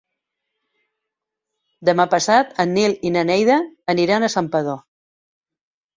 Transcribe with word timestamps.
Demà 1.89 2.07
passat 2.15 2.57
en 2.65 2.73
Nil 2.79 2.97
i 3.11 3.15
na 3.19 3.25
Neida 3.33 3.59
aniran 3.95 4.27
a 4.29 4.35
Santpedor. 4.37 4.85